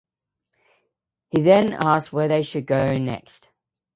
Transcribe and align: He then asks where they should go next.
He 1.29 1.43
then 1.43 1.73
asks 1.73 2.11
where 2.11 2.27
they 2.27 2.41
should 2.41 2.65
go 2.65 2.87
next. 2.97 3.49